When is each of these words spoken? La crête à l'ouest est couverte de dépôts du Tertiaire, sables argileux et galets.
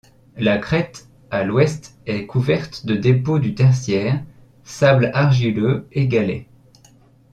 La 0.35 0.57
crête 0.57 1.07
à 1.29 1.43
l'ouest 1.43 1.95
est 2.07 2.25
couverte 2.25 2.87
de 2.87 2.95
dépôts 2.95 3.37
du 3.37 3.53
Tertiaire, 3.53 4.23
sables 4.63 5.11
argileux 5.13 5.85
et 5.91 6.07
galets. 6.07 6.47